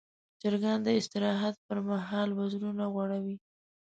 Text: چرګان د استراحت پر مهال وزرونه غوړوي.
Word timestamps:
چرګان 0.41 0.79
د 0.83 0.87
استراحت 0.99 1.55
پر 1.67 1.77
مهال 1.89 2.29
وزرونه 2.39 2.83
غوړوي. 2.93 3.35